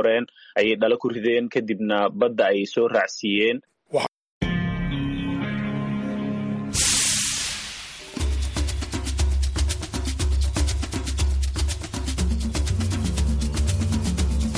[0.00, 0.24] qoreen
[0.58, 3.60] ayay dhalo ku rideen kadibna badda ayay soo raacsiiyeen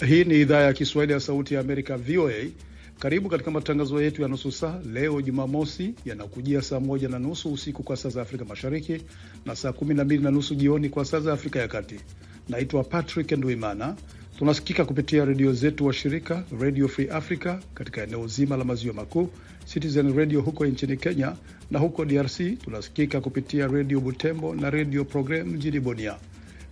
[0.08, 2.43] Hii ni idhaa ya Kiswahili ya Sauti ya Amerika, VOA.
[2.98, 7.82] Karibu katika matangazo yetu ya nusu saa leo Jumamosi, yanakujia saa moja na nusu usiku
[7.82, 9.02] kwa saa za Afrika Mashariki
[9.46, 12.00] na saa kumi na mbili na nusu jioni kwa saa za Afrika ya Kati.
[12.48, 13.96] Naitwa Patrick Ndwimana.
[14.43, 19.28] Tunasikika kupitia redio zetu wa shirika Radio Free Africa katika eneo zima la maziwa makuu,
[19.73, 21.37] Citizen Radio huko nchini Kenya,
[21.70, 26.16] na huko DRC tunasikika kupitia redio Butembo na redio Program mjini Bunia.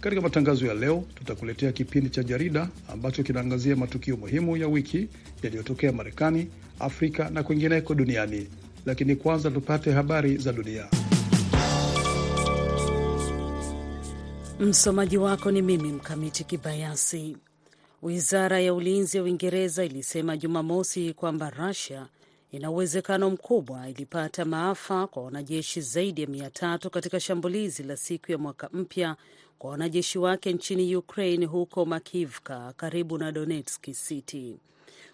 [0.01, 5.09] Katika matangazo ya leo tutakuletea kipindi cha jarida ambacho kinaangazia matukio muhimu ya wiki
[5.43, 6.49] yaliyotokea Marekani,
[6.79, 8.47] Afrika na kwingineko duniani.
[8.87, 10.87] Lakini kwanza tupate habari za dunia.
[14.61, 17.37] Msomaji wako ni mimi Mkamiti Kibayasi.
[18.03, 22.07] Wizara ya ulinzi ya Uingereza ilisema Jumamosi kwamba Rusia
[22.53, 28.33] ina uwezekano mkubwa ilipata maafa kwa wanajeshi zaidi ya mia tatu katika shambulizi la siku
[28.33, 29.17] ya mwaka mpya
[29.59, 34.57] kwa wanajeshi wake nchini Ukraine huko Makivka karibu na Donetsk City.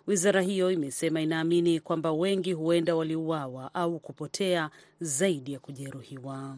[0.07, 6.57] Wizara hiyo imesema inaamini kwamba wengi huenda waliuawa au kupotea zaidi ya kujeruhiwa.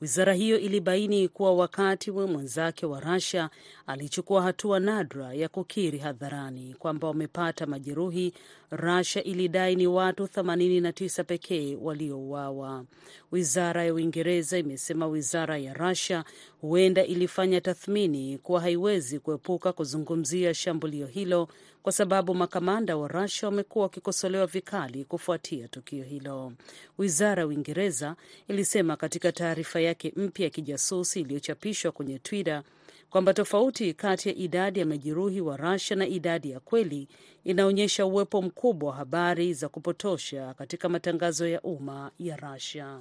[0.00, 3.50] Wizara hiyo ilibaini kuwa wakati we mwenzake wa Russia
[3.86, 8.32] alichukua hatua nadra ya kukiri hadharani kwamba wamepata majeruhi,
[8.70, 12.84] Russia ilidai ni watu 89 pekee waliouawa.
[13.32, 16.24] Wizara ya Uingereza imesema wizara ya Russia
[16.60, 21.48] huenda ilifanya tathmini kuwa haiwezi kuepuka kuzungumzia shambulio hilo
[21.82, 26.52] kwa sababu makamanda wa Russia wamekuwa wakikosolewa vikali kufuatia tukio hilo.
[26.98, 28.16] Wizara ya Uingereza
[28.48, 32.62] ilisema katika taarifa yake mpya ya kijasusi iliyochapishwa kwenye Twitter
[33.10, 37.08] kwamba tofauti kati ya idadi ya majeruhi wa Russia na idadi ya kweli
[37.44, 42.98] inaonyesha uwepo mkubwa wa habari za kupotosha katika matangazo ya umma ya Russia.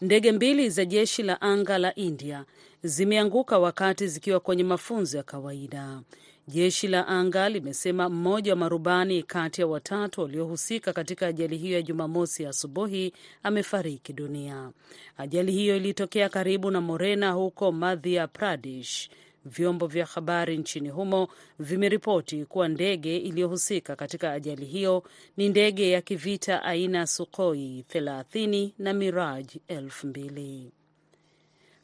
[0.00, 2.44] Ndege mbili za jeshi la anga la India
[2.82, 6.00] zimeanguka wakati zikiwa kwenye mafunzo ya kawaida.
[6.48, 11.82] Jeshi la anga limesema mmoja wa marubani kati ya watatu waliohusika katika ajali hiyo ya
[11.82, 13.12] Jumamosi asubuhi
[13.42, 14.70] amefariki dunia.
[15.16, 19.08] Ajali hiyo ilitokea karibu na Morena huko Madhya Pradesh.
[19.44, 25.02] Vyombo vya habari nchini humo vimeripoti kuwa ndege iliyohusika katika ajali hiyo
[25.36, 30.64] ni ndege ya kivita aina Sukhoi 30 na Mirage 2000.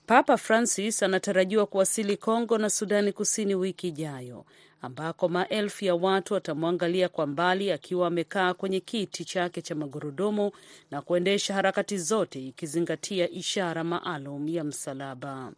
[0.06, 4.44] Papa Francis anatarajiwa kuwasili Kongo na Sudani Kusini wiki ijayo
[4.82, 10.50] ambako maelfu ya watu watamwangalia kwa mbali akiwa amekaa kwenye kiti chake cha magurudumu
[10.90, 15.52] na kuendesha harakati zote ikizingatia ishara maalum ya msalaba.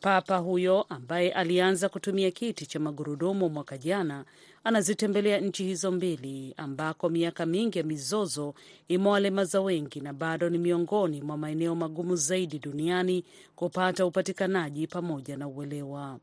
[0.00, 4.24] Papa huyo ambaye alianza kutumia kiti cha magurudumu mwaka jana
[4.66, 8.54] anazitembelea nchi hizo mbili ambako miaka mingi ya mizozo
[8.88, 13.24] imewalemaza wengi na bado ni miongoni mwa maeneo magumu zaidi duniani
[13.56, 16.18] kupata upatikanaji pamoja na uelewa.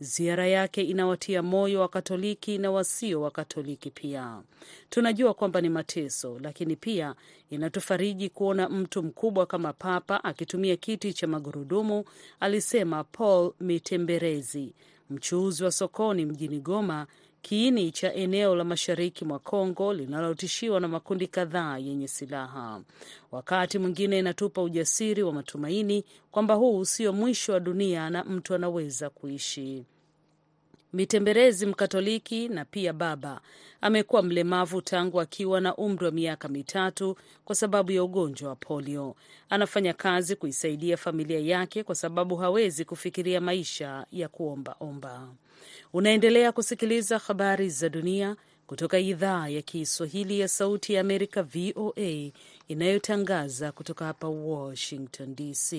[0.00, 4.42] Ziara yake inawatia moyo wa Katoliki na wasio wa Katoliki pia.
[4.90, 7.14] Tunajua kwamba ni mateso, lakini pia
[7.50, 12.04] inatufariji kuona mtu mkubwa kama Papa akitumia kiti cha magurudumu,
[12.40, 14.72] alisema Paul Mitemberezi,
[15.10, 17.06] mchuuzi wa sokoni mjini Goma,
[17.48, 22.80] kiini cha eneo la mashariki mwa Kongo linalotishiwa na makundi kadhaa yenye silaha.
[23.32, 29.10] Wakati mwingine inatupa ujasiri wa matumaini kwamba huu sio mwisho wa dunia na mtu anaweza
[29.10, 29.84] kuishi.
[30.92, 33.40] Mitemberezi Mkatoliki na pia baba
[33.80, 39.16] amekuwa mlemavu tangu akiwa na umri wa miaka mitatu kwa sababu ya ugonjwa wa polio.
[39.50, 45.28] Anafanya kazi kuisaidia familia yake kwa sababu hawezi kufikiria maisha ya kuombaomba.
[45.92, 52.30] Unaendelea kusikiliza habari za dunia kutoka idhaa ya Kiswahili ya Sauti ya Amerika, VOA,
[52.68, 55.74] inayotangaza kutoka hapa Washington DC.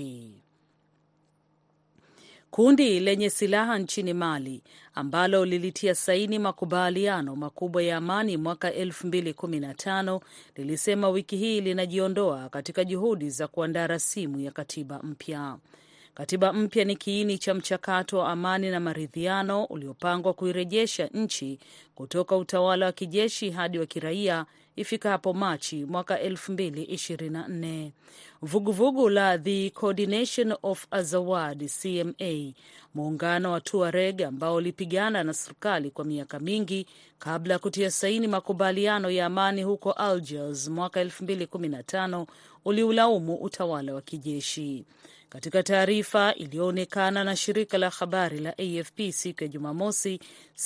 [2.52, 10.20] Kundi lenye silaha nchini Mali ambalo lilitia saini makubaliano makubwa ya amani mwaka 2015
[10.56, 15.58] lilisema wiki hii linajiondoa katika juhudi za kuandaa rasimu ya katiba mpya.
[16.14, 21.60] Katiba mpya ni kiini cha mchakato wa amani na maridhiano uliopangwa kuirejesha nchi
[21.96, 24.46] kutoka utawala wa kijeshi hadi wa kiraia
[24.80, 27.92] ifikapo Machi mwaka 2024.
[28.42, 32.54] Vuguvugu la The Coordination of Azawad CMA,
[32.96, 36.86] muungano wa Tuareg ambao ulipigana na serikali kwa miaka mingi
[37.20, 42.26] kabla ya kutia saini makubaliano ya amani huko Algiers mwaka 2015,
[42.66, 44.86] uliulaumu utawala wa kijeshi.
[45.30, 50.20] Katika taarifa iliyoonekana na shirika la habari la AFP siku ya Jumamosi,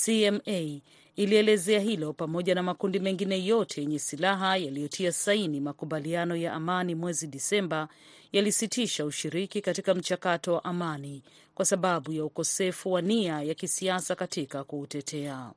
[0.04, 0.80] CMA
[1.16, 7.26] ilielezea hilo pamoja na makundi mengine yote yenye silaha yaliyotia saini makubaliano ya amani mwezi
[7.26, 7.88] Disemba
[8.32, 11.22] yalisitisha ushiriki katika mchakato wa amani
[11.54, 15.50] kwa sababu ya ukosefu wa nia ya kisiasa katika kuutetea.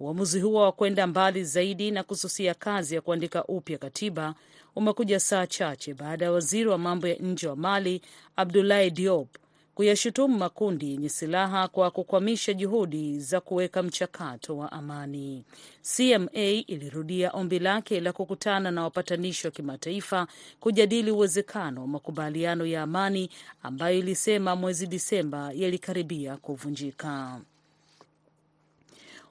[0.00, 4.34] Uamuzi huo wa kwenda mbali zaidi na kususia kazi ya kuandika upya katiba
[4.76, 8.02] umekuja saa chache baada ya waziri wa mambo ya nje wa Mali
[8.36, 9.28] Abdoulaye Diop
[9.74, 15.44] kuyashutumu makundi yenye silaha kwa kukwamisha juhudi za kuweka mchakato wa amani.
[15.96, 20.26] CMA ilirudia ombi lake la kukutana na wapatanishi wa kimataifa
[20.60, 23.30] kujadili uwezekano wa makubaliano ya amani
[23.62, 27.40] ambayo ilisema mwezi Disemba yalikaribia kuvunjika.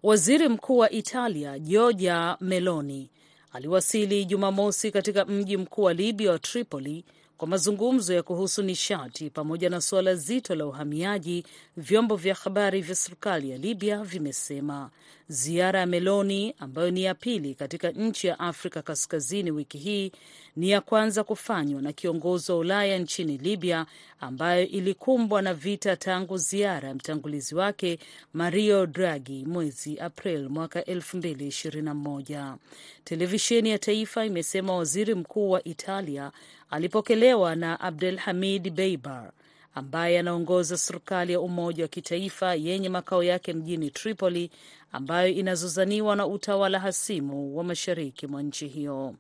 [0.04, 3.10] Waziri Mkuu wa Italia Giorgia Meloni
[3.54, 7.06] aliwasili Jumamosi katika mji mkuu wa Libya wa Tripoli
[7.38, 11.46] kwa mazungumzo ya kuhusu nishati pamoja na suala zito la uhamiaji,
[11.78, 14.90] vyombo vya habari vya serikali ya Libya vimesema.
[15.28, 20.12] Ziara ya Meloni ambayo ni ya pili katika nchi ya Afrika Kaskazini wiki hii
[20.56, 23.86] ni ya kwanza kufanywa na kiongozi wa Ulaya nchini Libya
[24.20, 28.00] ambayo ilikumbwa na vita tangu ziara ya mtangulizi wake
[28.34, 32.56] Mario Draghi mwezi April mwaka 2021.
[33.04, 36.32] Televisheni ya taifa imesema waziri mkuu wa Italia
[36.70, 39.32] alipokelewa na Abdel Hamid Beibar
[39.76, 44.52] ambaye anaongoza serikali ya umoja wa kitaifa yenye makao yake mjini Tripoli
[44.94, 49.16] ambayo inazozaniwa na utawala hasimu wa mashariki mwa nchi hiyo.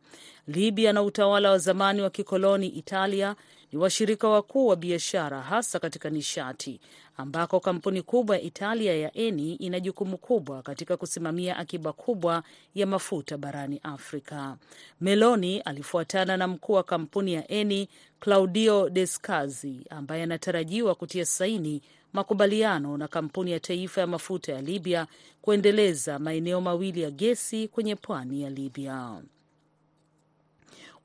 [0.47, 3.35] Libya na utawala wa zamani wa kikoloni Italia
[3.71, 6.79] ni washirika wakuu wa biashara hasa katika nishati,
[7.17, 12.43] ambako kampuni kubwa ya Italia ya Eni ina jukumu kubwa katika kusimamia akiba kubwa
[12.75, 14.57] ya mafuta barani Afrika.
[15.01, 17.89] Meloni alifuatana na mkuu wa kampuni ya Eni
[18.19, 21.81] Claudio Descalzi ambaye anatarajiwa kutia saini
[22.13, 25.07] makubaliano na kampuni ya taifa ya mafuta ya Libya
[25.41, 29.21] kuendeleza maeneo mawili ya gesi kwenye pwani ya Libya.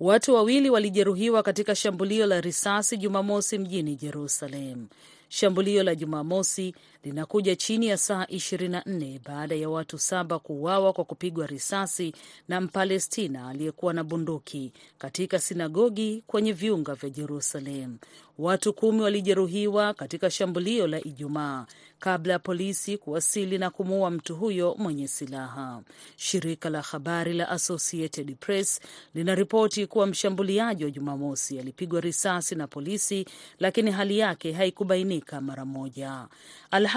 [0.01, 4.87] Watu wawili walijeruhiwa katika shambulio la risasi Jumamosi mjini Jerusalem.
[5.29, 11.47] Shambulio la Jumamosi linakuja chini ya saa 24 baada ya watu saba kuuawa kwa kupigwa
[11.47, 12.15] risasi
[12.49, 17.99] na Mpalestina aliyekuwa na bunduki katika sinagogi kwenye viunga vya Jerusalem.
[18.39, 21.67] Watu kumi walijeruhiwa katika shambulio la Ijumaa
[21.99, 25.83] kabla ya polisi kuwasili na kumuua mtu huyo mwenye silaha.
[26.17, 28.81] Shirika la habari la Associated Press
[29.15, 33.27] linaripoti kuwa mshambuliaji wa Jumamosi alipigwa risasi na polisi,
[33.59, 36.27] lakini hali yake haikubainika mara moja.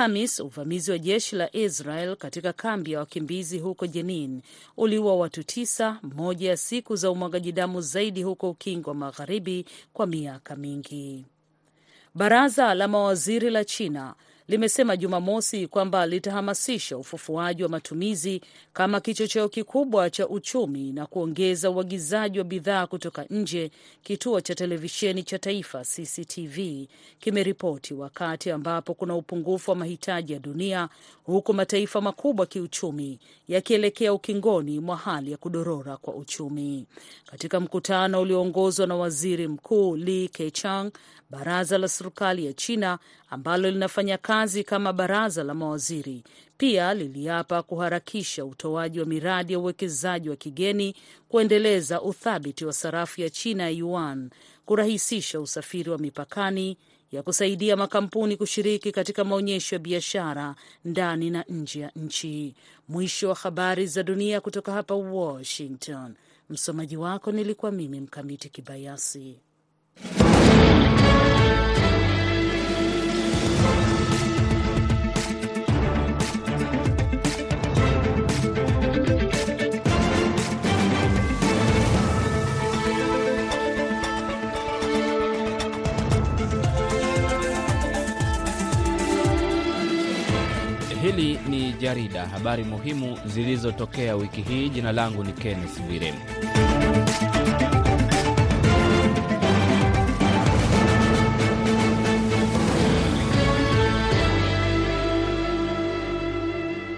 [0.01, 4.41] Alhamis, uvamizi wa jeshi la Israel katika kambi ya wakimbizi huko Jenin
[4.77, 10.07] uliua watu tisa, moja ya siku za umwagaji damu zaidi huko Ukingo wa Magharibi kwa
[10.07, 11.25] miaka mingi.
[12.15, 14.15] Baraza la mawaziri la China
[14.51, 18.41] limesema Jumamosi kwamba litahamasisha ufufuaji wa matumizi
[18.73, 23.71] kama kichocheo kikubwa cha uchumi na kuongeza uagizaji wa bidhaa kutoka nje.
[24.03, 26.87] Kituo cha televisheni cha taifa CCTV
[27.19, 30.89] kimeripoti wakati ambapo kuna upungufu wa mahitaji ya dunia,
[31.23, 36.85] huku mataifa makubwa kiuchumi yakielekea ukingoni mwa hali ya kudorora kwa uchumi.
[37.25, 40.91] Katika mkutano ulioongozwa na waziri mkuu Lee Keqiang,
[41.31, 42.99] baraza la serikali ya China
[43.29, 46.23] ambalo linafanya kazi kama baraza la mawaziri
[46.61, 50.95] pia liliapa kuharakisha utoaji wa miradi ya uwekezaji wa kigeni,
[51.29, 54.29] kuendeleza uthabiti wa sarafu ya China ya yuan,
[54.65, 56.77] kurahisisha usafiri wa mipakani,
[57.11, 62.55] ya kusaidia makampuni kushiriki katika maonyesho ya biashara ndani na nje ya nchi.
[62.87, 66.15] Mwisho wa habari za dunia kutoka hapa Washington.
[66.49, 69.39] Msomaji wako nilikuwa mimi Mkamiti Kibayasi.
[91.15, 94.69] Hili ni jarida habari muhimu zilizotokea wiki hii.
[94.69, 96.13] Jina langu ni Kenneth Bwire.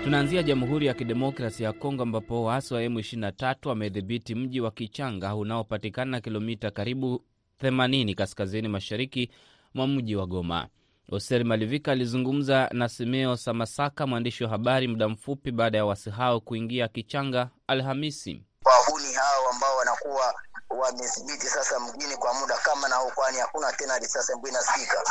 [0.04, 6.22] Tunaanzia Jamhuri ya Kidemokrasi ya Kongo ambapo waasi wa M23 wamedhibiti mji wa Kichanga unaopatikana
[6.22, 7.24] kilomita karibu
[7.64, 9.30] 80 kaskazini mashariki
[9.74, 10.68] mwa mji wa Goma.
[11.14, 16.40] Oser Malivika alizungumza na Simeo Samasaka, mwandishi wa habari, muda mfupi baada ya wasi hao
[16.40, 18.44] kuingia Kichanga Alhamisi.
[18.66, 20.34] Wahuni hao ambao wanakuwa
[20.70, 25.04] wamedhibiti sasa mjini kwa muda kama nao, kwani hakuna tena risasi ambayo inasikika.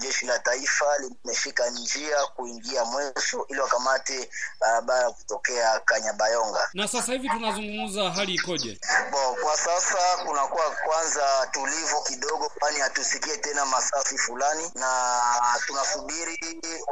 [0.00, 6.68] Jeshi la taifa limeshika njia kuingia Mweso ili wakamate barabara kutokea Kanyabayonga.
[6.74, 8.80] Na sasa hivi tunazungumza, hali ikoje?
[9.12, 15.20] Bo, kwa sasa kunakuwa kwanza tulivu kidogo, kwani hatusikie tena masafi fulani, na
[15.66, 16.38] tunasubiri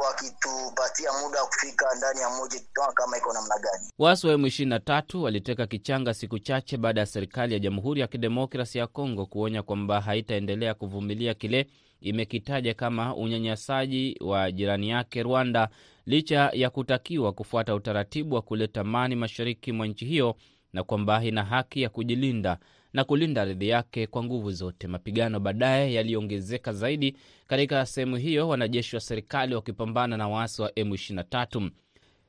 [0.05, 3.91] wakitupatia muda wa kufika ndani ya mji tutaona kama iko namna gani.
[3.99, 8.87] Waasi wa M23 waliteka Kichanga siku chache baada ya serikali ya Jamhuri ya Kidemokrasi ya
[8.87, 11.67] Kongo kuonya kwamba haitaendelea kuvumilia kile
[12.01, 15.69] imekitaja kama unyanyasaji wa jirani yake Rwanda,
[16.05, 20.35] licha ya kutakiwa kufuata utaratibu wa kuleta amani mashariki mwa nchi hiyo
[20.73, 22.57] na kwamba ina haki ya kujilinda
[22.93, 24.87] na kulinda ardhi yake kwa nguvu zote.
[24.87, 31.69] Mapigano baadaye yaliongezeka zaidi katika sehemu hiyo, wanajeshi wa serikali wakipambana na waasi wa M23.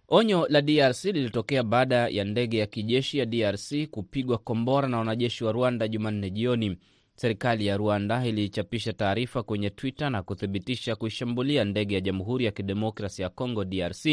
[0.08, 5.44] Onyo la DRC lilitokea baada ya ndege ya kijeshi ya DRC kupigwa kombora na wanajeshi
[5.44, 6.76] wa Rwanda Jumanne jioni.
[7.20, 13.22] Serikali ya Rwanda ilichapisha taarifa kwenye Twitter na kuthibitisha kuishambulia ndege ya Jamhuri ya Kidemokrasi
[13.22, 14.06] ya Kongo, DRC,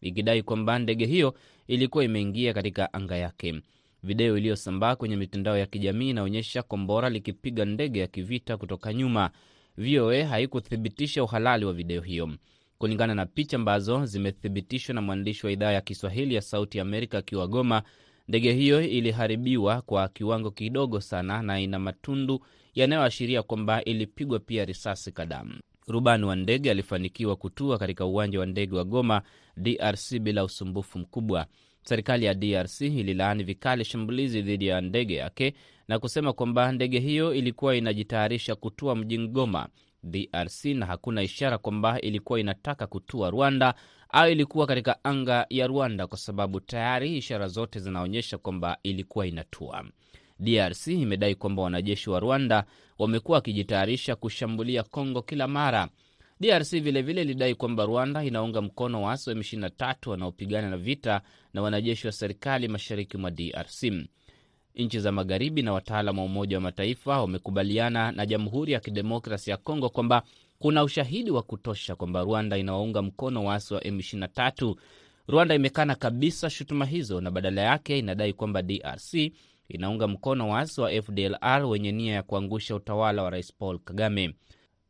[0.00, 1.34] ikidai kwamba ndege hiyo
[1.66, 3.60] ilikuwa imeingia katika anga yake.
[4.02, 9.30] Video iliyosambaa kwenye mitandao ya kijamii inaonyesha kombora likipiga ndege ya kivita kutoka nyuma.
[9.76, 12.30] VOA haikuthibitisha uhalali wa video hiyo.
[12.78, 17.18] Kulingana na picha ambazo zimethibitishwa na mwandishi wa idhaa ya Kiswahili ya Sauti ya Amerika
[17.18, 17.82] akiwa Goma,
[18.30, 22.40] ndege hiyo iliharibiwa kwa kiwango kidogo sana na ina matundu
[22.74, 25.44] yanayoashiria kwamba ilipigwa pia risasi kadhaa.
[25.88, 29.22] Rubani wa ndege alifanikiwa kutua katika uwanja wa ndege wa Goma,
[29.56, 31.46] DRC, bila usumbufu mkubwa.
[31.82, 35.54] Serikali ya DRC ililaani vikali shambulizi dhidi ya ndege yake
[35.88, 39.68] na kusema kwamba ndege hiyo ilikuwa inajitayarisha kutua mjini Goma,
[40.02, 43.74] DRC, na hakuna ishara kwamba ilikuwa inataka kutua Rwanda
[44.12, 49.84] au ilikuwa katika anga ya Rwanda, kwa sababu tayari ishara zote zinaonyesha kwamba ilikuwa inatua.
[50.38, 52.64] DRC imedai kwamba wanajeshi wa Rwanda
[52.98, 55.88] wamekuwa wakijitayarisha kushambulia Kongo kila mara.
[56.40, 61.20] DRC vilevile ilidai kwamba Rwanda inaunga mkono waasi wa M23 wanaopigana na vita
[61.54, 63.92] na wanajeshi wa serikali mashariki mwa DRC.
[64.74, 69.56] Nchi za magharibi na wataalam wa Umoja wa Mataifa wamekubaliana na Jamhuri ya Kidemokrasi ya
[69.56, 70.22] Kongo kwamba
[70.60, 74.74] kuna ushahidi wa kutosha kwamba Rwanda inawaunga mkono waasi wa M23.
[75.28, 79.14] Rwanda imekana kabisa shutuma hizo na badala yake inadai kwamba DRC
[79.68, 84.34] inaunga mkono waasi wa FDLR wenye nia ya kuangusha utawala wa Rais Paul Kagame.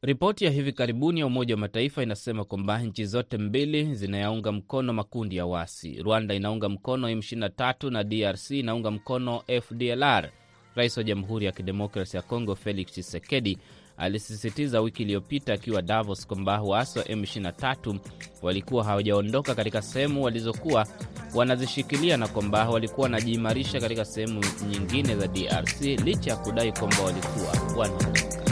[0.02, 4.92] Ripoti ya hivi karibuni ya Umoja wa Mataifa inasema kwamba nchi zote mbili zinayaunga mkono
[4.92, 6.02] makundi ya wasi.
[6.02, 10.30] Rwanda inaunga mkono M23 na DRC inaunga mkono FDLR.
[10.74, 13.58] Rais wa Jamhuri ya Kidemokrasi ya Kongo Felix Tshisekedi
[14.00, 17.99] alisisitiza wiki iliyopita akiwa Davos kwamba waasi wa M23
[18.42, 20.87] walikuwa hawajaondoka katika sehemu walizokuwa
[21.35, 24.40] wanazishikilia na kwamba walikuwa wanajiimarisha katika sehemu
[24.71, 28.50] nyingine za DRC licha ya kudai kwamba walikuwa wanaondoka.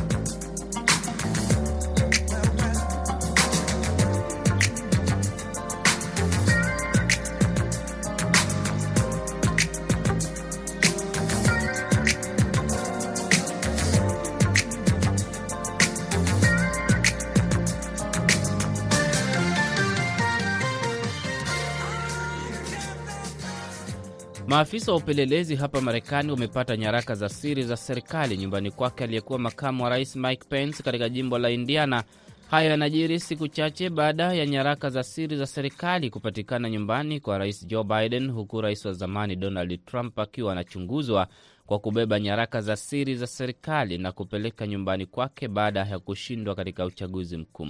[24.49, 29.85] Maafisa wa upelelezi hapa Marekani wamepata nyaraka za siri za serikali nyumbani kwake aliyekuwa makamu
[29.85, 32.05] wa rais Mike Pence katika jimbo la Indiana.
[32.51, 37.67] Hayo yanajiri siku chache baada ya nyaraka za siri za serikali kupatikana nyumbani kwa rais
[37.67, 41.27] Joe Biden, huku rais wa zamani Donald Trump akiwa anachunguzwa
[41.67, 46.85] kwa kubeba nyaraka za siri za serikali na kupeleka nyumbani kwake baada ya kushindwa katika
[46.85, 47.67] uchaguzi mkuu.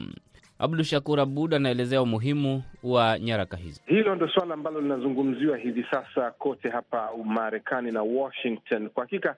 [0.60, 3.82] Abdu Shakur Abud anaelezea umuhimu wa nyaraka hizi.
[3.86, 8.88] Hilo ndo suala ambalo linazungumziwa hivi sasa kote hapa Marekani na Washington.
[8.90, 9.36] Kwa hakika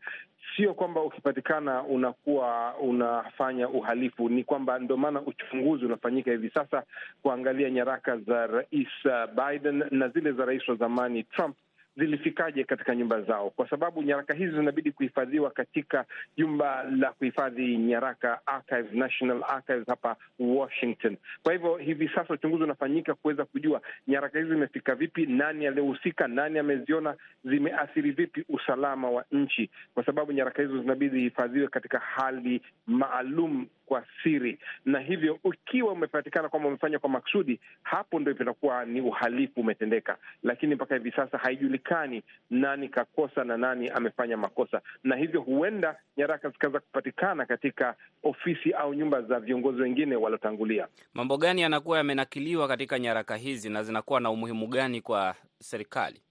[0.56, 6.82] sio kwamba ukipatikana unakuwa unafanya uhalifu, ni kwamba ndo maana uchunguzi unafanyika hivi sasa
[7.22, 8.88] kuangalia nyaraka za rais
[9.36, 11.56] Biden na zile za rais wa zamani Trump
[12.00, 16.04] zilifikaje katika nyumba zao, kwa sababu nyaraka hizi zinabidi kuhifadhiwa katika
[16.36, 21.16] jumba la kuhifadhi nyaraka Archives, National Archives hapa Washington.
[21.42, 26.58] Kwa hivyo hivi sasa uchunguzi unafanyika kuweza kujua nyaraka hizi zimefika vipi, nani aliyehusika, nani
[26.58, 27.14] ameziona,
[27.44, 34.04] zimeathiri vipi usalama wa nchi, kwa sababu nyaraka hizo zinabidi zihifadhiwe katika hali maalum kwa
[34.22, 40.16] siri, na hivyo ukiwa umepatikana kwamba umefanya kwa maksudi, hapo ndo itakuwa ni uhalifu umetendeka,
[40.42, 46.48] lakini mpaka hivi sasa haijulikani nani kakosa na nani amefanya makosa, na hivyo huenda nyaraka
[46.48, 50.88] zikaweza kupatikana katika ofisi au nyumba za viongozi wengine waliotangulia.
[51.14, 56.22] Mambo gani yanakuwa yamenakiliwa katika nyaraka hizi na zinakuwa na umuhimu gani kwa serikali?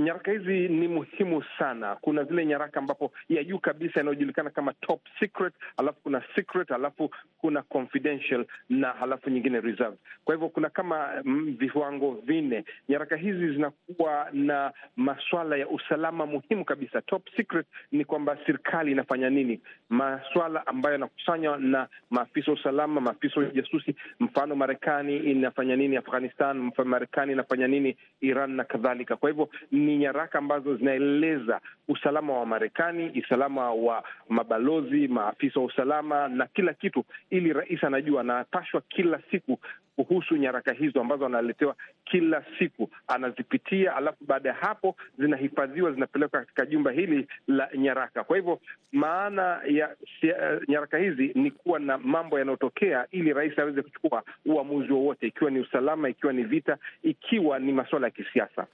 [0.00, 1.96] Nyaraka hizi ni muhimu sana.
[2.00, 7.10] Kuna zile nyaraka ambapo ya juu kabisa yanayojulikana kama top secret, alafu kuna secret, alafu
[7.38, 9.98] kuna confidential na halafu nyingine reserved.
[10.24, 12.64] Kwa hivyo kuna kama mm, viwango vinne.
[12.88, 17.02] Nyaraka hizi zinakuwa na maswala ya usalama muhimu kabisa.
[17.02, 23.40] Top secret ni kwamba serikali inafanya nini, maswala ambayo yanakusanywa na maafisa wa usalama, maafisa
[23.40, 23.94] wa ujasusi.
[24.20, 29.16] Mfano, Marekani inafanya nini Afghanistan, Marekani inafanya nini Iran na kadhalika.
[29.16, 29.48] Kwa hivyo
[29.84, 36.74] ni nyaraka ambazo zinaeleza usalama wa Marekani, usalama wa mabalozi, maafisa wa usalama na kila
[36.74, 39.58] kitu, ili rais anajua, anapashwa kila siku
[39.96, 46.66] kuhusu nyaraka hizo ambazo analetewa kila siku, anazipitia, alafu baada ya hapo zinahifadhiwa, zinapelekwa katika
[46.66, 48.24] jumba hili la nyaraka.
[48.24, 48.60] Kwa hivyo
[48.92, 54.92] maana ya uh, nyaraka hizi ni kuwa na mambo yanayotokea, ili rais aweze kuchukua uamuzi
[54.92, 58.66] wowote, ikiwa ni usalama, ikiwa ni vita, ikiwa ni masuala ya kisiasa.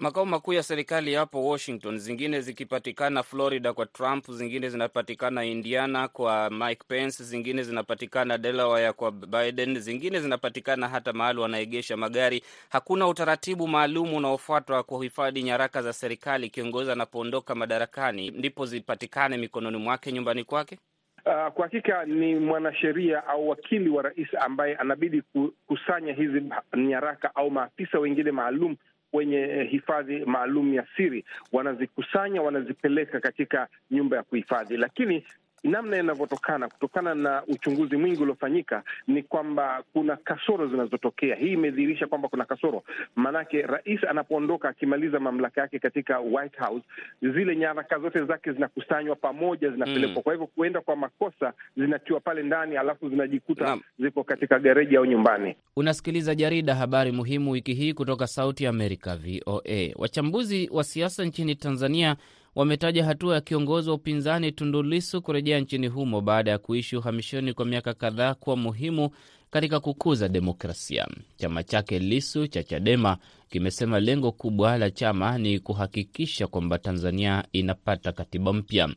[0.00, 6.50] Makao makuu ya serikali yapo Washington, zingine zikipatikana Florida kwa Trump, zingine zinapatikana Indiana kwa
[6.50, 12.42] Mike Pence, zingine zinapatikana Delaware kwa Biden, zingine zinapatikana hata mahali wanaegesha magari.
[12.68, 16.50] Hakuna utaratibu maalum unaofuatwa kuhifadhi nyaraka za serikali.
[16.50, 20.78] Kiongozi anapoondoka madarakani ndipo zipatikane mikononi mwake, nyumbani kwake.
[21.26, 26.42] Uh, kwa hakika ni mwanasheria au wakili wa rais ambaye anabidi kukusanya hizi
[26.76, 28.76] nyaraka au maafisa wengine maalum
[29.12, 31.24] wenye hifadhi maalum ya siri.
[31.52, 35.24] Wanazikusanya, wanazipeleka katika nyumba ya kuhifadhi, lakini
[35.64, 41.36] namna inavyotokana kutokana na uchunguzi mwingi uliofanyika ni kwamba kuna kasoro zinazotokea.
[41.36, 42.82] Hii imedhihirisha kwamba kuna kasoro,
[43.16, 46.84] maanake rais anapoondoka akimaliza mamlaka yake katika White House,
[47.22, 50.22] zile nyaraka zote zake zinakusanywa pamoja, zinapelekwa mm.
[50.22, 53.80] Kwa hivyo kuenda kwa makosa zinatiwa pale ndani, alafu zinajikuta Naam.
[53.98, 55.56] ziko katika gereji au nyumbani.
[55.76, 59.92] Unasikiliza jarida habari muhimu wiki hii kutoka Sauti ya Amerika, VOA.
[59.96, 62.16] Wachambuzi wa siasa nchini Tanzania
[62.54, 67.52] wametaja hatua ya kiongozi wa upinzani Tundu Lissu kurejea nchini humo baada ya kuishi uhamishoni
[67.52, 69.10] kwa miaka kadhaa kuwa muhimu
[69.50, 71.06] katika kukuza demokrasia.
[71.36, 73.16] Chama chake Lissu cha Chadema
[73.48, 78.88] kimesema lengo kubwa la chama ni kuhakikisha kwamba Tanzania inapata katiba mpya.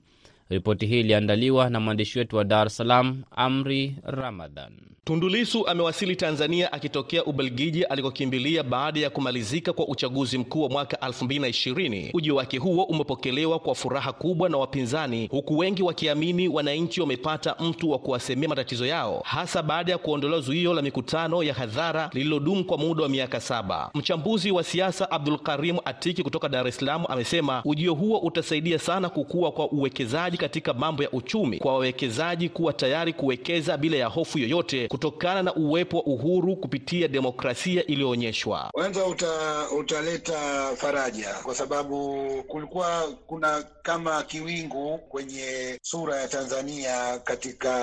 [0.49, 4.71] Ripoti hii iliandaliwa na mwandishi wetu wa Dar es Salaam, Amri Ramadhan.
[5.05, 12.09] Tundulisu amewasili Tanzania akitokea Ubelgiji alikokimbilia baada ya kumalizika kwa uchaguzi mkuu wa mwaka 2020.
[12.13, 17.91] Ujio wake huo umepokelewa kwa furaha kubwa na wapinzani, huku wengi wakiamini wananchi wamepata mtu
[17.91, 22.77] wa kuwasemea matatizo yao, hasa baada ya kuondolewa zuio la mikutano ya hadhara lililodumu kwa
[22.77, 23.89] muda wa miaka saba.
[23.93, 29.09] Mchambuzi wa siasa Abdul Karim Atiki kutoka Dar es Salaam amesema ujio huo utasaidia sana
[29.09, 34.39] kukua kwa uwekezaji katika mambo ya uchumi, kwa wawekezaji kuwa tayari kuwekeza bila ya hofu
[34.39, 38.69] yoyote kutokana na uwepo wa uhuru kupitia demokrasia iliyoonyeshwa.
[38.71, 39.31] Kwanza uta,
[39.79, 47.73] utaleta faraja kwa sababu kulikuwa kuna kama kiwingu kwenye sura ya Tanzania katika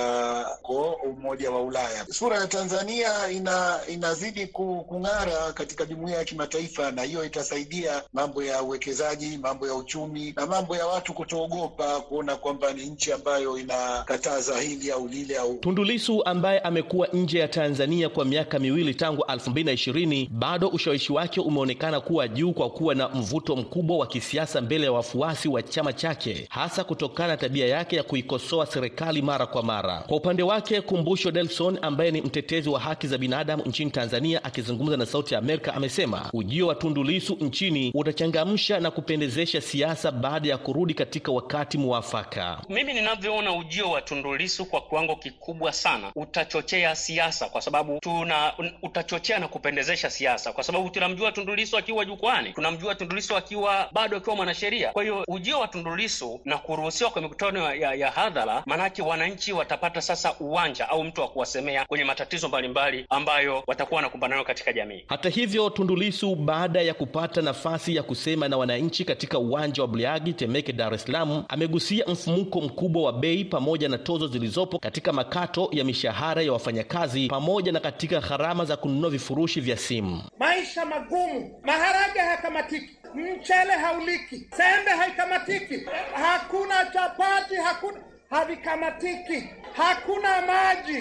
[0.62, 2.06] ko Umoja wa Ulaya.
[2.10, 8.62] Sura ya Tanzania ina, inazidi kung'ara katika jumuiya ya kimataifa, na hiyo itasaidia mambo ya
[8.62, 14.60] uwekezaji, mambo ya uchumi na mambo ya watu kutoogopa kuona kwamba ni nchi ambayo inakataza
[14.60, 15.54] hili au lile au.
[15.58, 15.84] Tundu
[16.24, 22.28] ambaye amekuwa nje ya Tanzania kwa miaka miwili tangu 2020 bado ushawishi wake umeonekana kuwa
[22.28, 26.84] juu kwa kuwa na mvuto mkubwa wa kisiasa mbele ya wafuasi wa chama chake, hasa
[26.84, 29.98] kutokana na tabia yake ya kuikosoa serikali mara kwa mara.
[30.06, 34.96] Kwa upande wake, Kumbusho Delson ambaye ni mtetezi wa haki za binadamu nchini Tanzania, akizungumza
[34.96, 40.48] na Sauti ya Amerika, amesema ujio wa Tundu Lissu nchini utachangamsha na kupendezesha siasa baada
[40.48, 42.29] ya kurudi katika wakati muafaka.
[42.68, 48.52] Mimi ninavyoona ujio wa Tundu Lissu kwa kiwango kikubwa sana utachochea siasa, kwa sababu tuna
[48.82, 53.88] utachochea na kupendezesha siasa, kwa sababu tunamjua Tundu Lissu akiwa jukwani, tunamjua Tundu Lissu akiwa
[53.92, 54.92] bado akiwa mwanasheria.
[54.92, 59.52] Kwa hiyo ujio wa Tundu Lissu na kuruhusiwa kwa mikutano ya, ya hadhara, maanake wananchi
[59.52, 64.72] watapata sasa uwanja au mtu wa kuwasemea kwenye matatizo mbalimbali ambayo watakuwa wanakumbana nayo katika
[64.72, 65.04] jamii.
[65.08, 69.88] Hata hivyo, Tundu Lissu baada ya kupata nafasi ya kusema na wananchi katika uwanja wa
[69.88, 75.12] Buliagi Temeke, Dar es Salaam, amegusia mfumuko mkubwa wa bei pamoja na tozo zilizopo katika
[75.12, 80.22] makato ya mishahara ya wafanyakazi pamoja na katika gharama za kununua vifurushi vya simu.
[80.38, 85.80] Maisha magumu, maharage hayakamatiki, mchele hauliki, sembe haikamatiki,
[86.14, 87.98] hakuna chapati, hakuna
[88.30, 90.98] havikamatiki, hakuna maji,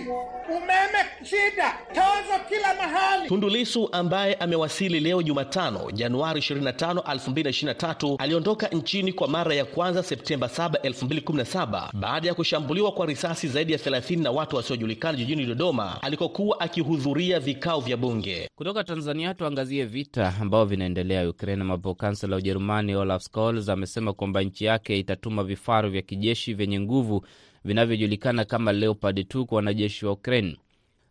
[0.49, 3.27] umeme shida, tozo kila mahali.
[3.29, 10.03] Tundu Lissu ambaye amewasili leo Jumatano Januari 25, 2023 aliondoka nchini kwa mara ya kwanza
[10.03, 15.45] Septemba 7, 2017 baada ya kushambuliwa kwa risasi zaidi ya 30 na watu wasiojulikana jijini
[15.45, 18.49] Dodoma alikokuwa akihudhuria vikao vya bunge.
[18.55, 24.41] Kutoka Tanzania tuangazie vita ambao vinaendelea Ukraine, ambapo kansela wa Ujerumani Olaf Scholz amesema kwamba
[24.41, 27.18] nchi yake itatuma vifaru vya kijeshi vyenye nguvu
[27.65, 30.57] vinavyojulikana kama Leopard 2 kwa wanajeshi wa Ukraine.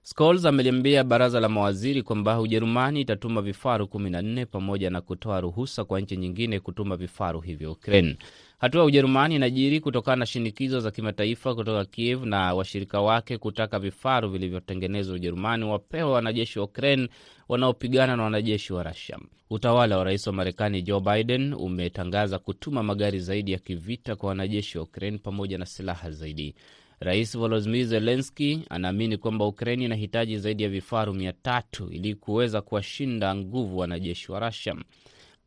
[0.02, 6.00] Scholz ameliambia baraza la mawaziri kwamba Ujerumani itatuma vifaru 14 pamoja na kutoa ruhusa kwa
[6.00, 8.16] nchi nyingine kutuma vifaru hivyo Ukraine.
[8.58, 13.78] Hatua ya Ujerumani inajiri kutokana na shinikizo za kimataifa kutoka Kiev na washirika wake kutaka
[13.78, 17.08] vifaru vilivyotengenezwa Ujerumani wapewe wanajeshi wa Ukraine
[17.48, 19.18] wanaopigana na wanajeshi wa Rusia.
[19.50, 24.78] Utawala wa rais wa Marekani Joe Biden umetangaza kutuma magari zaidi ya kivita kwa wanajeshi
[24.78, 26.54] wa Ukraine pamoja na silaha zaidi.
[27.00, 33.34] Rais Volodymyr Zelensky anaamini kwamba Ukraini inahitaji zaidi ya vifaru mia tatu ili kuweza kuwashinda
[33.34, 34.76] nguvu wanajeshi wa rasia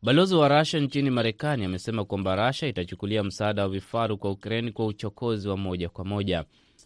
[0.03, 4.85] Balozi wa Rasha nchini Marekani amesema kwamba Rasha itachukulia msaada wa vifaru kwa Ukraini kwa
[4.85, 6.43] uchokozi wa moja kwa moja.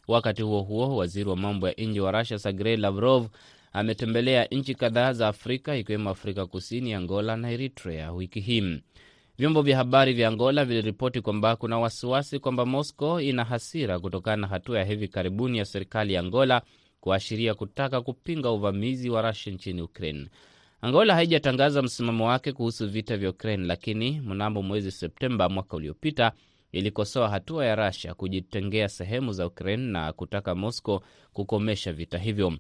[0.07, 3.27] Wakati huo huo, waziri wa mambo ya nje wa Rasha Sergey Lavrov
[3.73, 8.81] ametembelea nchi kadhaa za Afrika ikiwemo Afrika Kusini, Angola na Eritrea wiki hii.
[9.37, 14.47] Vyombo vya habari vya Angola viliripoti kwamba kuna wasiwasi kwamba Moscow ina hasira kutokana na
[14.47, 16.61] hatua ya hivi karibuni ya serikali ya Angola
[16.99, 20.27] kuashiria kutaka kupinga uvamizi wa Rusia nchini Ukraine.
[20.81, 26.31] Angola haijatangaza msimamo wake kuhusu vita vya Ukraine, lakini mnamo mwezi Septemba mwaka uliopita
[26.71, 30.99] ilikosoa hatua ya Rusia kujitengea sehemu za Ukraine na kutaka Moscow
[31.33, 32.53] kukomesha vita hivyo.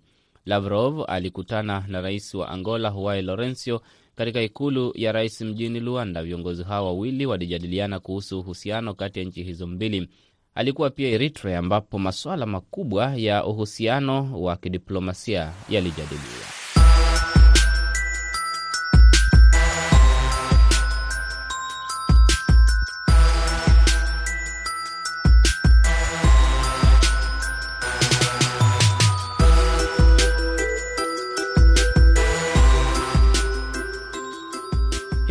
[0.45, 3.81] Lavrov alikutana na rais wa Angola Huai Lorencio
[4.15, 6.23] katika ikulu ya rais mjini Luanda.
[6.23, 10.09] Viongozi hao wawili walijadiliana kuhusu uhusiano kati ya nchi hizo mbili.
[10.55, 16.64] Alikuwa pia Eritrea, ambapo masuala makubwa ya uhusiano wa kidiplomasia yalijadiliwa.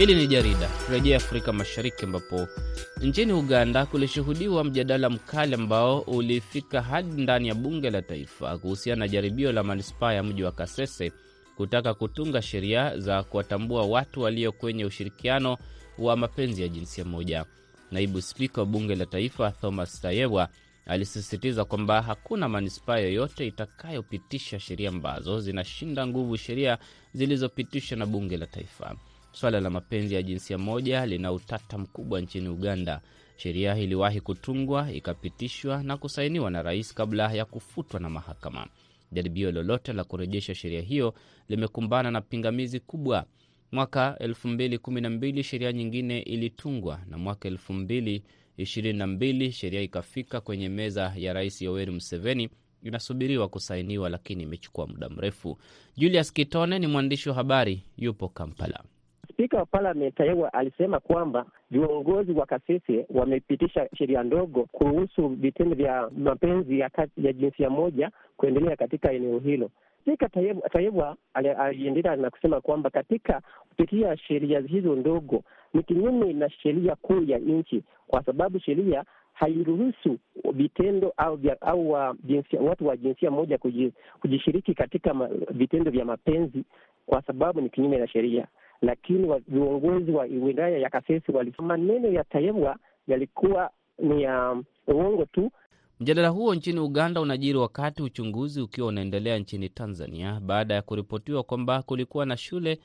[0.06, 2.48] Hili ni jarida rejea Afrika Mashariki, ambapo
[3.00, 9.08] nchini Uganda kulishuhudiwa mjadala mkali ambao ulifika hadi ndani ya bunge la taifa kuhusiana na
[9.08, 11.12] jaribio la manispaa ya mji wa Kasese
[11.56, 15.56] kutaka kutunga sheria za kuwatambua watu walio kwenye ushirikiano
[15.98, 17.44] wa mapenzi ya jinsia moja.
[17.90, 20.48] Naibu spika wa bunge la taifa Thomas Tayewa
[20.86, 26.78] alisisitiza kwamba hakuna manispaa yoyote itakayopitisha sheria ambazo zinashinda nguvu sheria
[27.14, 28.96] zilizopitishwa na bunge la taifa.
[29.34, 33.00] Swala la mapenzi ya jinsia moja lina utata mkubwa nchini Uganda.
[33.36, 38.66] Sheria iliwahi kutungwa, ikapitishwa na kusainiwa na rais kabla ya kufutwa na mahakama.
[39.12, 41.14] Jaribio lolote la kurejesha sheria hiyo
[41.48, 43.24] limekumbana na pingamizi kubwa.
[43.72, 51.90] Mwaka 2012 sheria nyingine ilitungwa na mwaka 2022 sheria ikafika kwenye meza ya rais Yoweri
[51.92, 52.48] Museveni.
[52.82, 55.58] Inasubiriwa kusainiwa, lakini imechukua muda mrefu.
[55.96, 58.84] Julius Kitone ni mwandishi wa habari, yupo Kampala.
[59.34, 66.10] Spika wa parliament Tayewa alisema kwamba viongozi wa Kasese wamepitisha sheria ndogo kuhusu vitendo vya
[66.18, 69.70] mapenzi ya, ya jinsia moja kuendelea katika eneo hilo.
[70.02, 70.28] Spika
[70.72, 71.16] Tayewa
[71.58, 75.42] aliendelea na kusema kwamba katika kupitia sheria hizo ndogo
[75.74, 80.18] ni kinyume na sheria kuu ya nchi, kwa sababu sheria hairuhusu
[80.52, 83.58] vitendo au vya, au wa jinsia, watu wa jinsia moja
[84.20, 86.64] kujishiriki katika ma, vitendo vya mapenzi
[87.06, 88.46] kwa sababu ni kinyume na sheria
[88.84, 92.76] lakini viongozi wa wilaya ya Kasese walisema maneno ya taewa
[93.08, 95.50] yalikuwa ni ya um, uongo tu.
[96.00, 101.82] Mjadala huo nchini Uganda unajiri wakati uchunguzi ukiwa unaendelea nchini Tanzania baada ya kuripotiwa kwamba
[101.82, 102.78] kulikuwa na shule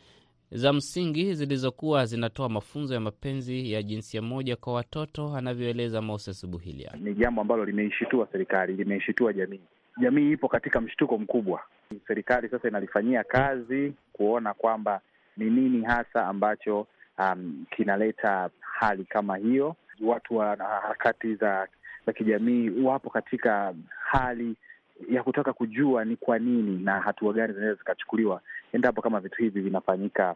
[0.52, 6.92] za msingi zilizokuwa zinatoa mafunzo ya mapenzi ya jinsia moja kwa watoto, anavyoeleza Moses Buhilia.
[7.00, 9.60] Ni jambo ambalo limeishitua serikali, limeishitua jamii.
[10.02, 11.62] Jamii ipo katika mshtuko mkubwa.
[12.08, 15.02] Serikali sasa inalifanyia kazi kuona kwamba
[15.39, 19.75] ni nini hasa ambacho um, kinaleta hali kama hiyo.
[20.02, 21.67] Watu wa harakati za
[22.06, 24.56] za kijamii wapo katika hali
[25.10, 28.41] ya kutaka kujua ni kwa nini na hatua gani zinaweza zikachukuliwa
[28.73, 30.36] endapo kama vitu hivi vinafanyika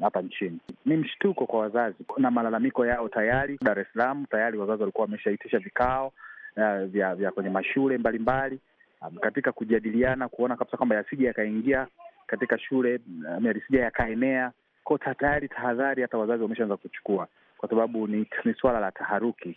[0.00, 0.58] hapa um, nchini.
[0.84, 3.58] Ni mshtuko kwa wazazi na malalamiko yao tayari.
[3.62, 6.12] Dar es Salaam tayari wazazi walikuwa wameshaitisha vikao
[6.56, 8.58] uh, vya vya kwenye mashule mbalimbali
[9.02, 11.86] um, katika kujadiliana kuona kabisa kwamba yasija yakaingia
[12.26, 13.00] katika shule
[13.42, 14.52] yasija yakaenea
[14.84, 19.56] ko tayari tahadhari hata wazazi wameshaanza kuchukua kwa sababu ni, ni suala la taharuki.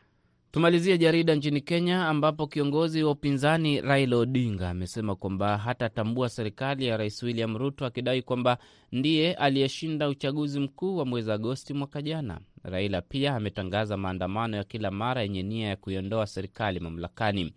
[0.52, 6.98] Tumalizie jarida nchini Kenya, ambapo kiongozi wa upinzani Raila Odinga amesema kwamba hatatambua serikali ya
[6.98, 8.58] Rais William Ruto, akidai kwamba
[8.92, 12.40] ndiye aliyeshinda uchaguzi mkuu wa mwezi Agosti mwaka jana.
[12.64, 17.54] Raila pia ametangaza maandamano ya kila mara yenye nia ya kuiondoa serikali mamlakani.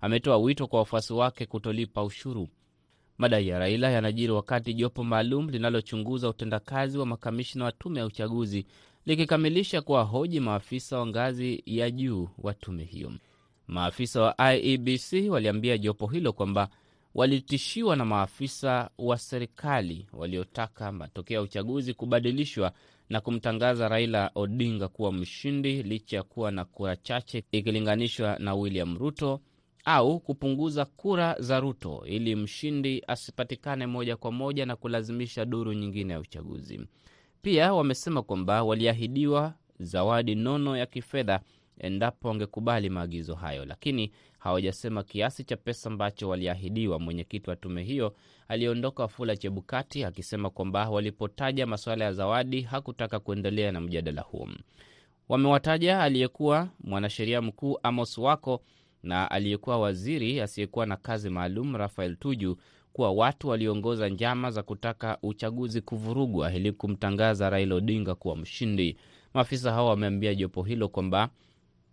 [0.00, 2.48] Ametoa wito kwa wafuasi wake kutolipa ushuru.
[3.18, 8.66] Madai ya Raila yanajiri wakati jopo maalum linalochunguza utendakazi wa makamishina wa tume ya uchaguzi
[9.06, 13.12] likikamilisha kuwahoji maafisa wa ngazi ya juu wa tume hiyo.
[13.66, 16.68] Maafisa wa IEBC waliambia jopo hilo kwamba
[17.14, 22.72] walitishiwa na maafisa wa serikali waliotaka matokeo ya uchaguzi kubadilishwa
[23.10, 28.98] na kumtangaza Raila Odinga kuwa mshindi licha ya kuwa na kura chache ikilinganishwa na William
[28.98, 29.40] Ruto
[29.88, 36.12] au kupunguza kura za Ruto ili mshindi asipatikane moja kwa moja na kulazimisha duru nyingine
[36.12, 36.80] ya uchaguzi.
[37.42, 41.40] Pia wamesema kwamba waliahidiwa zawadi nono ya kifedha
[41.78, 46.98] endapo wangekubali maagizo hayo, lakini hawajasema kiasi cha pesa ambacho waliahidiwa.
[46.98, 48.14] Mwenyekiti wa tume hiyo
[48.48, 54.48] aliondoka Wafula Chebukati akisema kwamba walipotaja masuala ya zawadi hakutaka kuendelea na mjadala huo.
[55.28, 58.62] Wamewataja aliyekuwa mwanasheria mkuu Amos Wako
[59.02, 62.56] na aliyekuwa waziri asiyekuwa na kazi maalum Rafael Tuju
[62.92, 68.96] kuwa watu waliongoza njama za kutaka uchaguzi kuvurugwa ili kumtangaza Raila Odinga kuwa mshindi.
[69.34, 71.28] Maafisa hao wameambia jopo hilo kwamba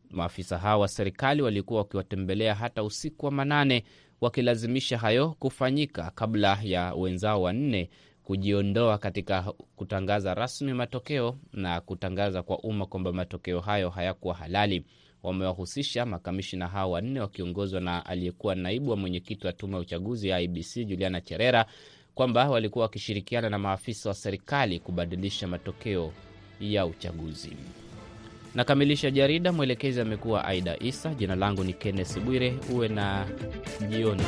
[0.10, 3.84] maafisa hao wa serikali walikuwa wakiwatembelea hata usiku wa manane,
[4.22, 7.90] wakilazimisha hayo kufanyika kabla ya wenzao wanne
[8.24, 14.86] kujiondoa katika kutangaza rasmi matokeo na kutangaza kwa umma kwamba matokeo hayo hayakuwa halali.
[15.24, 20.40] Wamewahusisha makamishina hao wanne wakiongozwa na aliyekuwa naibu wa mwenyekiti wa tume ya uchaguzi ya
[20.42, 21.66] IBC Juliana Cherera
[22.16, 26.12] kwamba walikuwa wakishirikiana na maafisa wa serikali kubadilisha matokeo
[26.60, 27.50] ya uchaguzi.
[28.56, 29.52] Nakamilisha jarida.
[29.52, 31.14] Mwelekezi amekuwa Aida Isa.
[31.14, 32.56] Jina langu ni Kenneth Bwire.
[32.74, 33.28] Uwe na
[33.90, 34.24] jioni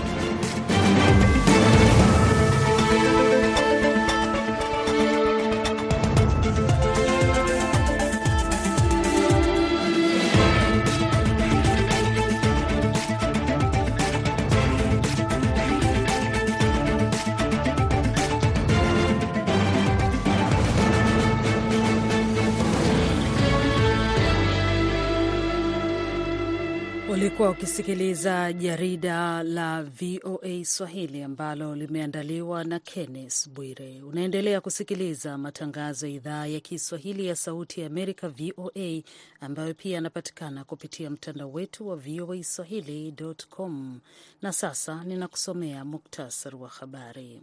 [27.65, 34.01] ukisikiliza jarida la VOA Swahili ambalo limeandaliwa na Kenneth Bwire.
[34.01, 39.01] Unaendelea kusikiliza matangazo ya idhaa ya Kiswahili ya Sauti ya Amerika, VOA,
[39.41, 43.99] ambayo pia yanapatikana kupitia mtandao wetu wa VOA Swahili.com.
[44.41, 47.41] Na sasa ninakusomea muktasari wa habari.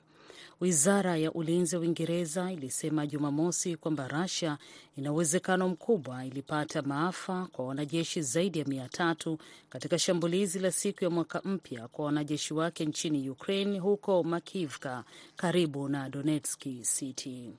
[0.62, 4.58] Wizara ya ulinzi wa Uingereza ilisema Jumamosi kwamba Russia
[4.96, 11.04] ina uwezekano mkubwa ilipata maafa kwa wanajeshi zaidi ya mia tatu katika shambulizi la siku
[11.04, 15.04] ya mwaka mpya kwa wanajeshi wake nchini Ukraine, huko Makivka
[15.36, 17.50] karibu na Donetski City.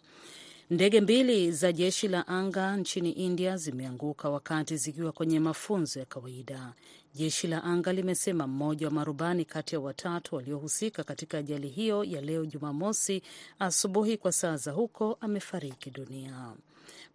[0.70, 6.74] Ndege mbili za jeshi la anga nchini India zimeanguka wakati zikiwa kwenye mafunzo ya kawaida.
[7.14, 12.22] Jeshi la anga limesema mmoja wa marubani kati ya watatu waliohusika katika ajali hiyo ya
[12.22, 13.22] leo Jumamosi
[13.60, 16.54] asubuhi kwa saa za huko amefariki dunia.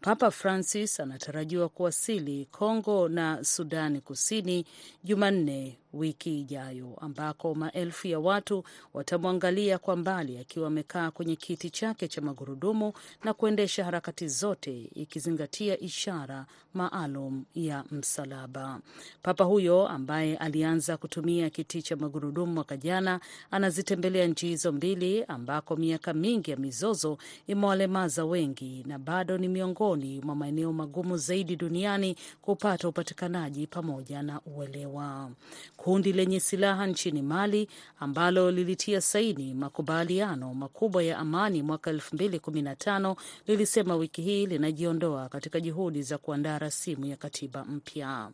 [0.01, 4.67] Papa Francis anatarajiwa kuwasili Kongo na Sudani Kusini
[5.05, 12.09] Jumanne wiki ijayo, ambako maelfu ya watu watamwangalia kwa mbali akiwa amekaa kwenye kiti chake
[12.09, 12.93] cha magurudumu
[13.25, 18.81] na kuendesha harakati zote, ikizingatia ishara maalum ya msalaba.
[19.23, 23.21] Papa huyo ambaye alianza kutumia kiti cha magurudumu mwaka jana
[23.51, 30.21] anazitembelea nchi hizo mbili ambako miaka mingi ya mizozo imewalemaza wengi na bado ni miongoni
[30.21, 35.31] mwa maeneo magumu zaidi duniani kupata upatikanaji pamoja na uelewa.
[35.79, 37.69] Kundi lenye silaha nchini Mali
[38.01, 46.03] ambalo lilitia saini makubaliano makubwa ya amani mwaka 2015 lilisema wiki hii linajiondoa katika juhudi
[46.03, 48.31] za kuandaa rasimu ya katiba mpya.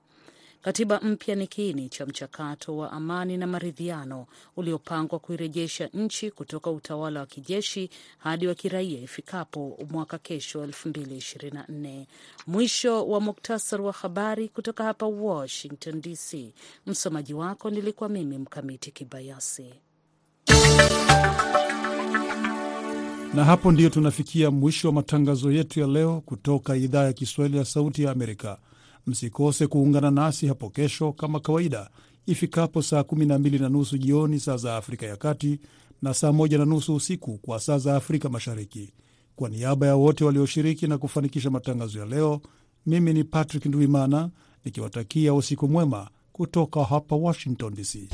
[0.65, 7.21] Katiba mpya ni kiini cha mchakato wa amani na maridhiano uliopangwa kuirejesha nchi kutoka utawala
[7.21, 12.05] wa kijeshi hadi wa kiraia ifikapo mwaka kesho 2024.
[12.47, 16.55] Mwisho wa muktasar wa habari kutoka hapa Washington DC.
[16.87, 19.75] Msomaji wako nilikuwa mimi Mkamiti Kibayasi.
[23.35, 27.65] Na hapo ndiyo tunafikia mwisho wa matangazo yetu ya leo kutoka idhaa ya Kiswahili ya
[27.65, 28.59] Sauti ya Amerika.
[29.07, 31.91] Msikose kuungana nasi hapo kesho kama kawaida
[32.27, 35.61] ifikapo saa 12 na nusu jioni saa za Afrika ya Kati
[36.03, 38.93] na saa 1 na nusu usiku kwa saa za Afrika Mashariki.
[39.37, 42.41] Kwa niaba ya wote walioshiriki na kufanikisha matangazo ya leo,
[42.87, 44.31] mimi ni Patrick Ndwimana
[44.65, 48.09] nikiwatakia usiku mwema kutoka hapa Washington DC.